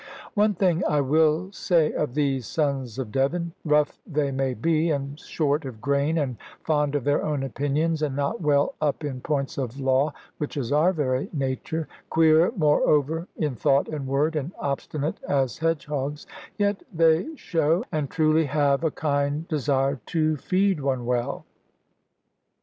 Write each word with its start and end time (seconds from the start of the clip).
One 0.33 0.55
thing 0.55 0.83
I 0.89 0.99
will 0.99 1.51
say 1.51 1.93
of 1.93 2.15
these 2.15 2.47
sons 2.47 2.97
of 2.97 3.11
Devon: 3.11 3.53
rough 3.63 4.01
they 4.07 4.31
may 4.31 4.55
be, 4.55 4.89
and 4.89 5.19
short 5.19 5.63
of 5.63 5.79
grain, 5.79 6.17
and 6.17 6.37
fond 6.63 6.95
of 6.95 7.03
their 7.03 7.23
own 7.23 7.43
opinions, 7.43 8.01
and 8.01 8.15
not 8.15 8.41
well 8.41 8.73
up 8.81 9.03
in 9.03 9.21
points 9.21 9.59
of 9.59 9.79
law 9.79 10.11
which 10.39 10.57
is 10.57 10.71
our 10.71 10.91
very 10.91 11.29
nature 11.31 11.87
queer, 12.09 12.51
moreover, 12.57 13.27
in 13.37 13.53
thought 13.53 13.87
and 13.89 14.07
word, 14.07 14.35
and 14.35 14.51
obstinate 14.57 15.19
as 15.29 15.59
hedgehogs, 15.59 16.25
yet 16.57 16.81
they 16.91 17.27
show, 17.35 17.83
and 17.91 18.09
truly 18.09 18.45
have, 18.45 18.83
a 18.83 18.89
kind 18.89 19.47
desire 19.49 19.99
to 20.07 20.35
feed 20.37 20.79
one 20.81 21.05
well. 21.05 21.45